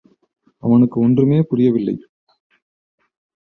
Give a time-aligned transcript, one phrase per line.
[0.63, 1.95] அவனுக்கு ஒன்றுமே புரியவில்லை.